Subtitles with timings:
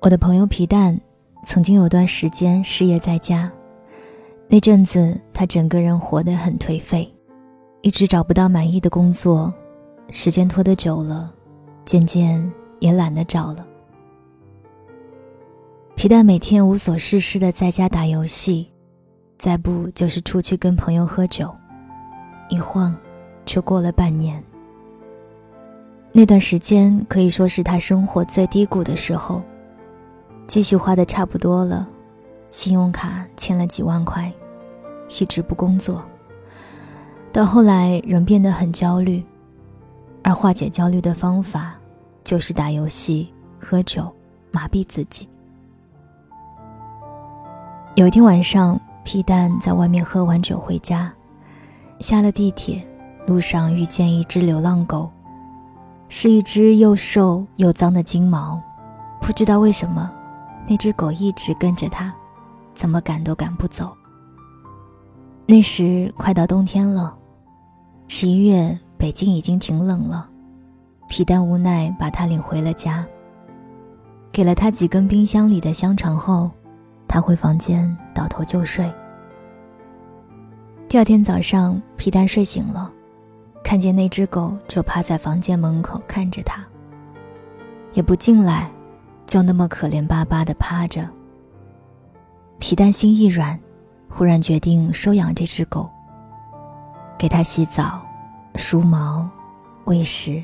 [0.00, 0.98] 我的朋友皮蛋
[1.42, 3.50] 曾经有段时间失业在家，
[4.46, 7.12] 那阵子他整个人活得很颓废，
[7.82, 9.52] 一直找不到满意的工作，
[10.08, 11.34] 时间拖得久了，
[11.84, 12.48] 渐渐
[12.78, 13.66] 也懒得找了。
[15.96, 18.68] 皮蛋每天无所事事的在家打游戏，
[19.36, 21.52] 再不就是出去跟朋友喝酒，
[22.48, 22.96] 一晃
[23.44, 24.40] 就过了半年。
[26.12, 29.42] 那段时间可以说是他生活最低谷的时候。
[30.48, 31.86] 积蓄花的差不多了，
[32.48, 34.32] 信用卡欠了几万块，
[35.20, 36.02] 一直不工作。
[37.30, 39.22] 到后来人变得很焦虑，
[40.24, 41.74] 而化解焦虑的方法
[42.24, 43.30] 就是打游戏、
[43.60, 44.10] 喝酒，
[44.50, 45.28] 麻痹自己。
[47.94, 51.12] 有一天晚上，皮蛋在外面喝完酒回家，
[51.98, 52.82] 下了地铁，
[53.26, 55.10] 路上遇见一只流浪狗，
[56.08, 58.58] 是一只又瘦又脏的金毛，
[59.20, 60.10] 不知道为什么。
[60.68, 62.14] 那只狗一直跟着他，
[62.74, 63.96] 怎么赶都赶不走。
[65.46, 67.16] 那时快到冬天了，
[68.06, 70.28] 十一月北京已经挺冷了。
[71.08, 73.02] 皮蛋无奈把他领回了家，
[74.30, 76.50] 给了他几根冰箱里的香肠后，
[77.08, 78.92] 他回房间倒头就睡。
[80.86, 82.92] 第二天早上，皮蛋睡醒了，
[83.64, 86.62] 看见那只狗就趴在房间门口看着他，
[87.94, 88.70] 也不进来。
[89.28, 91.06] 就那么可怜巴巴的趴着。
[92.58, 93.60] 皮蛋心一软，
[94.08, 95.88] 忽然决定收养这只狗。
[97.18, 98.00] 给它洗澡、
[98.54, 99.28] 梳毛、
[99.84, 100.42] 喂食，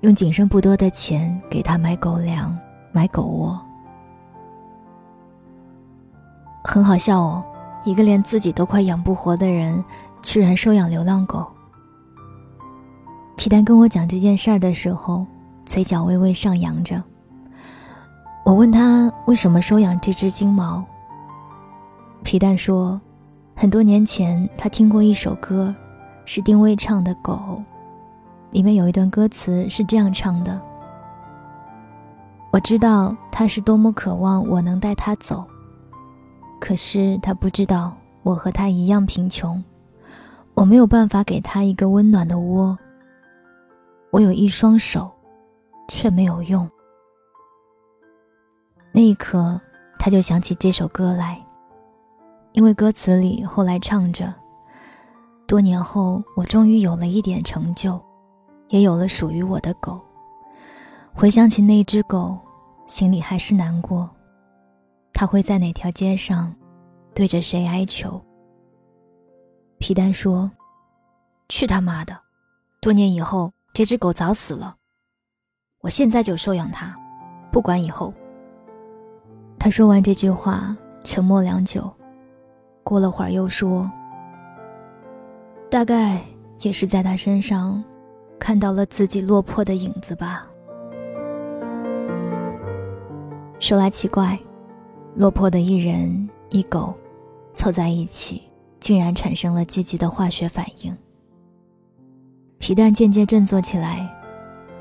[0.00, 2.58] 用仅剩不多的钱给它买狗粮、
[2.90, 3.58] 买狗窝。
[6.64, 7.44] 很好笑哦，
[7.84, 9.84] 一个连自己都快养不活的人，
[10.20, 11.46] 居然收养流浪狗。
[13.36, 15.24] 皮蛋跟我讲这件事儿的时候，
[15.64, 17.00] 嘴角微微上扬着。
[18.50, 20.84] 我问他为什么收养这只金毛。
[22.24, 23.00] 皮蛋说，
[23.54, 25.72] 很多年前他听过一首歌，
[26.24, 27.62] 是丁薇唱的《狗》，
[28.50, 30.60] 里面有一段歌词是这样唱的
[32.50, 35.46] ：“我知道他是多么渴望我能带他走，
[36.58, 39.62] 可是他不知道我和他一样贫穷，
[40.54, 42.76] 我没有办法给他一个温暖的窝。
[44.10, 45.08] 我有一双手，
[45.86, 46.68] 却没有用。”
[48.92, 49.60] 那一刻，
[49.98, 51.40] 他就想起这首歌来，
[52.52, 54.34] 因为歌词里后来唱着
[55.46, 58.00] ：“多年后，我终于有了一点成就，
[58.68, 60.00] 也有了属于我的狗。
[61.14, 62.36] 回想起那只狗，
[62.84, 64.10] 心里还是难过。
[65.12, 66.52] 它会在哪条街上，
[67.14, 68.20] 对着谁哀求？”
[69.78, 70.50] 皮蛋说
[71.48, 72.18] ：“去他妈的！
[72.82, 74.76] 多年以后，这只狗早死了。
[75.82, 76.96] 我现在就收养它，
[77.52, 78.12] 不管以后。”
[79.62, 81.92] 他说完这句话，沉默良久，
[82.82, 83.88] 过了会儿又说
[85.70, 86.18] ：“大概
[86.60, 87.84] 也是在他身上
[88.38, 90.46] 看到了自己落魄的影子吧。”
[93.60, 94.38] 说来奇怪，
[95.14, 96.94] 落魄的一人一狗
[97.52, 98.42] 凑在一起，
[98.80, 100.96] 竟然产生了积极的化学反应。
[102.56, 104.10] 皮蛋渐渐振作起来，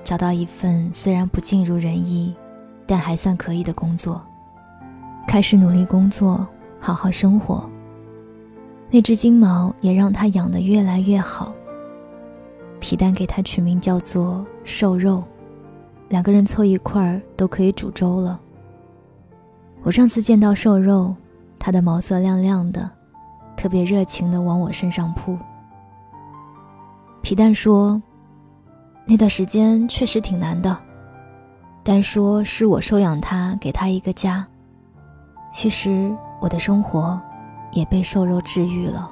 [0.06, 2.34] 找到一份虽然不尽如人意，
[2.88, 4.26] 但还算可以的工作。
[5.30, 6.44] 开始努力工作，
[6.80, 7.70] 好好生活。
[8.90, 11.54] 那只金毛也让他养得越来越好。
[12.80, 15.24] 皮蛋给它取名叫做瘦肉，
[16.08, 18.42] 两个人凑一块儿都可以煮粥了。
[19.84, 21.16] 我上次见到瘦肉，
[21.60, 22.90] 它的毛色亮亮的，
[23.56, 25.38] 特别热情地往我身上扑。
[27.22, 28.02] 皮蛋说
[29.06, 30.76] ：“那段时间确实挺难的，
[31.84, 34.44] 但说是我收养它，给它一个家。”
[35.52, 37.20] 其实我的生活
[37.72, 39.12] 也被瘦肉治愈了。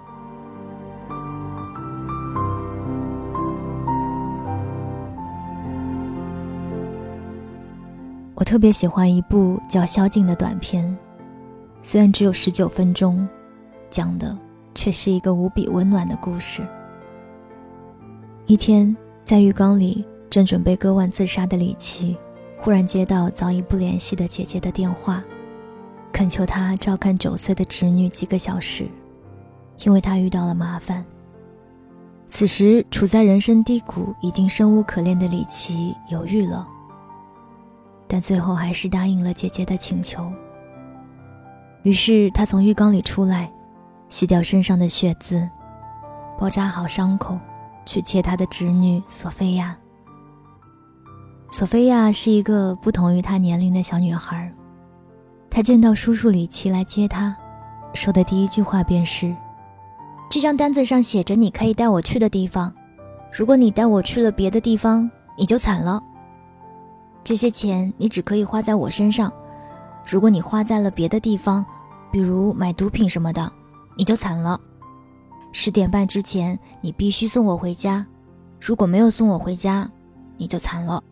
[8.35, 10.95] 我特别喜欢一部叫《宵禁》的短片，
[11.81, 13.27] 虽然只有十九分钟，
[13.89, 14.37] 讲的
[14.75, 16.61] 却是一个无比温暖的故事。
[18.45, 18.95] 一天，
[19.25, 22.15] 在浴缸里正准备割腕自杀的李琦，
[22.59, 25.23] 忽然接到早已不联系的姐姐的电话。
[26.17, 28.89] 恳求他照看九岁的侄女几个小时，
[29.85, 31.05] 因为他遇到了麻烦。
[32.25, 36.67] 此时处在人生低谷、已经生无可恋的李琦犹豫了，
[38.07, 40.27] 但最后还是答应了姐姐的请求。
[41.83, 43.53] 于是他从浴缸里出来，
[44.09, 45.47] 洗掉身上的血渍，
[46.39, 47.37] 包扎好伤口，
[47.85, 49.77] 去接他的侄女索菲亚。
[51.51, 54.51] 索菲亚是一个不同于她年龄的小女孩。
[55.57, 57.35] 他见到叔叔李奇来接他，
[57.95, 59.35] 说的第一句话便是
[60.29, 62.71] ：“这张单子上写着你可以带我去的地方，
[63.33, 65.99] 如果你带我去了别的地方，你就惨了。
[67.23, 69.33] 这些钱你只可以花在我身上，
[70.05, 71.65] 如果你花在了别的地方，
[72.11, 73.51] 比如买毒品什么的，
[73.97, 74.61] 你就惨了。
[75.53, 78.05] 十点半之前你必须送我回家，
[78.61, 79.89] 如果没有送我回家，
[80.37, 81.03] 你就惨了。”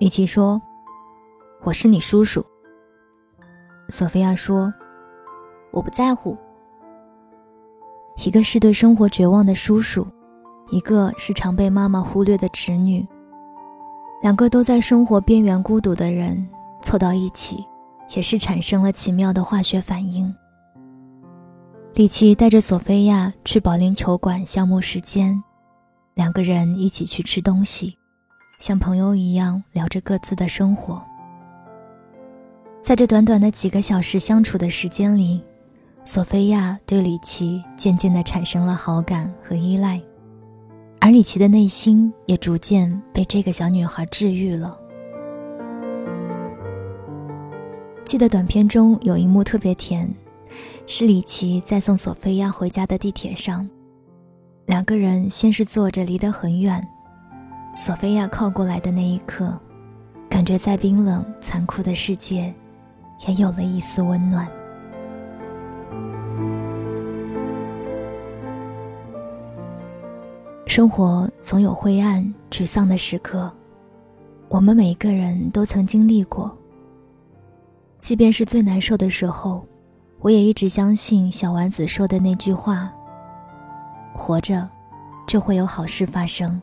[0.00, 0.60] 李奇说。
[1.62, 2.42] 我是你叔叔，
[3.90, 4.72] 索菲亚说
[5.72, 6.34] ：“我不在乎。”
[8.24, 10.06] 一个是对生活绝望的叔叔，
[10.70, 13.06] 一个是常被妈妈忽略的侄女，
[14.22, 16.48] 两个都在生活边缘孤独的人
[16.80, 17.62] 凑到一起，
[18.16, 20.34] 也是产生了奇妙的化学反应。
[21.94, 25.42] 李奇带着索菲亚去保龄球馆消磨时间，
[26.14, 27.98] 两个人一起去吃东西，
[28.58, 31.04] 像朋友一样聊着各自的生活。
[32.82, 35.40] 在这短短的几个小时相处的时间里，
[36.02, 40.00] 索菲亚对李奇渐渐地产生了好感和依赖，
[40.98, 44.76] 而李奇的内心也逐渐被这个小女孩治愈了。
[48.04, 50.12] 记得短片中有一幕特别甜，
[50.86, 53.68] 是李奇在送索菲亚回家的地铁上，
[54.66, 56.82] 两个人先是坐着离得很远，
[57.76, 59.56] 索菲亚靠过来的那一刻，
[60.28, 62.52] 感觉在冰冷残酷的世界。
[63.26, 64.48] 也有了一丝温暖。
[70.66, 73.52] 生活总有灰暗、沮丧的时刻，
[74.48, 76.56] 我们每个人都曾经历过。
[77.98, 79.66] 即便是最难受的时候，
[80.20, 82.90] 我也一直相信小丸子说的那句话
[84.14, 84.66] ：“活着，
[85.26, 86.62] 就会有好事发生。”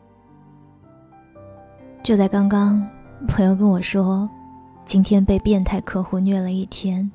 [2.02, 2.84] 就在刚刚，
[3.28, 4.28] 朋友跟我说。
[4.88, 7.12] 今天被变态客户虐了一天，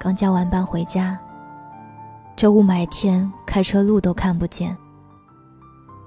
[0.00, 1.20] 刚加完班回家。
[2.34, 4.74] 这雾霾天，开车路都看不见。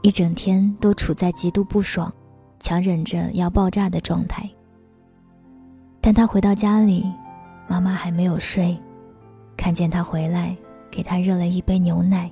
[0.02, 2.12] 一整天都处在极度不爽、
[2.60, 4.50] 强忍着要爆炸的状态。
[6.02, 7.06] 但他回到家里，
[7.68, 8.76] 妈妈还没有睡，
[9.56, 10.58] 看见他回来，
[10.90, 12.32] 给他热了一杯牛奶。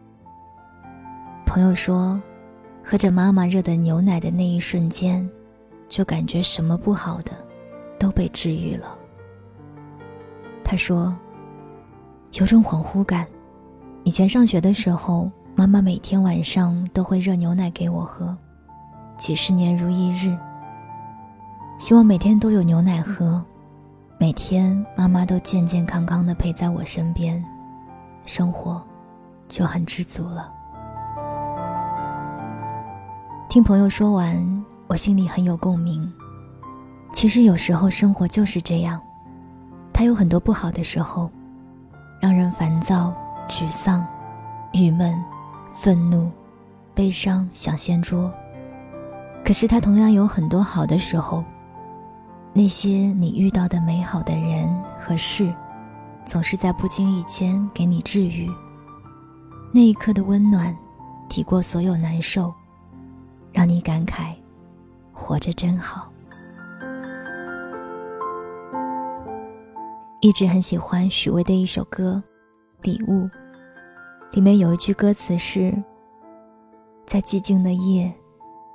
[1.46, 2.20] 朋友说，
[2.84, 5.30] 喝着妈妈热的牛奶的那一瞬间，
[5.88, 7.34] 就感觉什么不好的。
[8.04, 8.98] 都被治愈了。
[10.62, 11.16] 他说
[12.36, 13.26] ：“有种恍惚感，
[14.04, 18.36] 以前上学的时候，妈妈每天晚上都会热牛奶给我喝，
[19.16, 20.38] 几十年如一日。
[21.80, 23.42] 希望每天都有牛奶喝，
[24.18, 27.42] 每天妈妈都健健康康的陪在我身边，
[28.26, 28.86] 生活
[29.48, 30.52] 就很知足了。”
[33.48, 36.12] 听朋友说完，我心里很有共鸣。
[37.14, 39.00] 其实有时候生活就是这样，
[39.94, 41.30] 它有很多不好的时候，
[42.20, 43.14] 让人烦躁、
[43.48, 44.06] 沮丧、
[44.74, 45.18] 郁闷、
[45.74, 46.30] 愤怒、
[46.94, 48.34] 悲伤，想掀桌。
[49.46, 51.44] 可是它同样有很多好的时候，
[52.52, 54.68] 那些你遇到的美好的人
[55.00, 55.54] 和事，
[56.26, 58.52] 总是在不经意间给你治愈。
[59.72, 60.76] 那一刻的温暖，
[61.30, 62.54] 抵过所有难受，
[63.52, 64.34] 让你感慨，
[65.14, 66.13] 活着真好。
[70.24, 72.24] 一直很喜欢许巍的一首歌
[72.86, 73.26] 《礼物》，
[74.32, 75.70] 里面有一句歌词是
[77.06, 78.10] ：“在寂静的夜，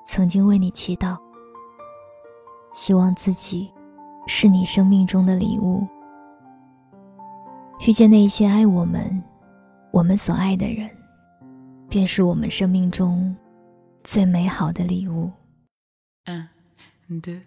[0.05, 1.17] 曾经为你祈祷，
[2.75, 3.73] 希望自己
[4.27, 5.89] 是你生命中的礼物，
[7.87, 9.25] 遇见那一些爱我们、
[9.91, 10.87] 我们所爱的人，
[11.89, 13.35] 便是我们生命中
[14.05, 15.33] 最美好的礼物。”
[16.29, 17.41] Un, deux,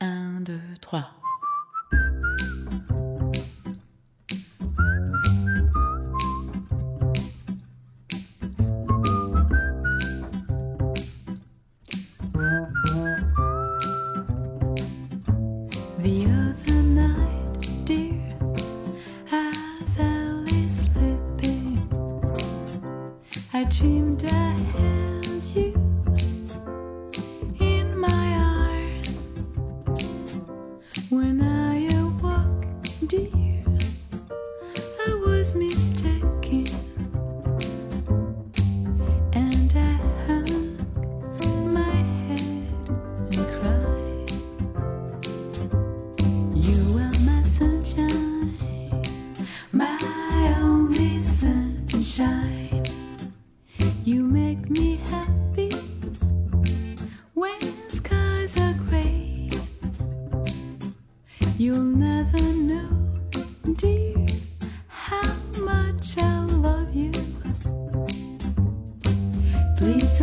[0.00, 1.19] un, deux, trois.
[23.60, 24.99] I dreamed ahead.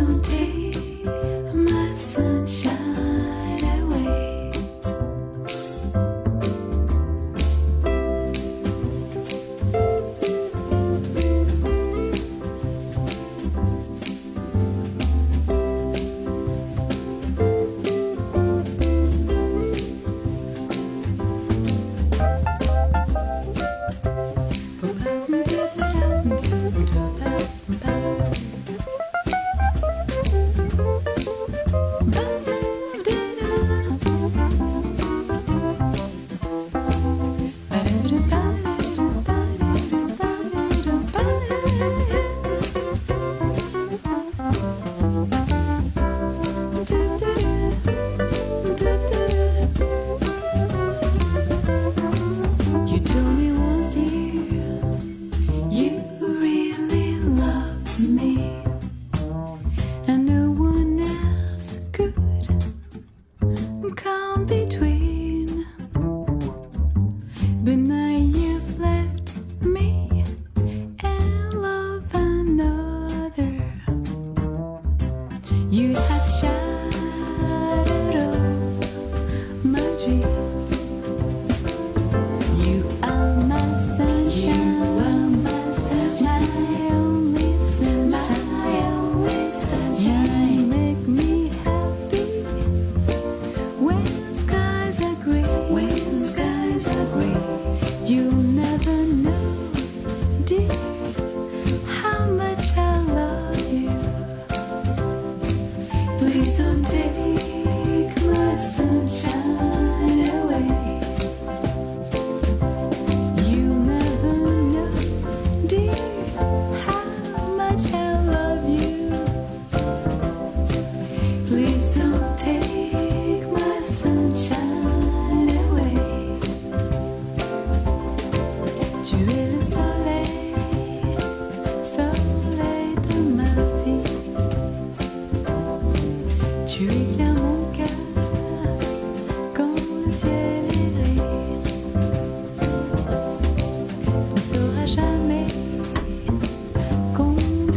[0.08, 0.57] mountain.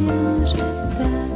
[0.01, 1.30] bien je.